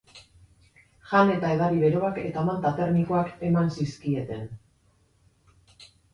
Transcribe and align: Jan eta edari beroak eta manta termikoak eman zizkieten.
Jan 1.11 1.33
eta 1.33 1.51
edari 1.55 1.81
beroak 1.83 2.17
eta 2.23 2.47
manta 2.47 2.73
termikoak 2.81 3.31
eman 3.51 3.71
zizkieten. 3.77 4.43